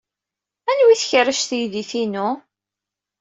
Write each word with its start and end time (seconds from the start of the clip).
Anwa 0.69 0.89
ay 0.93 0.99
tkerrec 0.99 1.41
teydit-inu? 1.45 2.29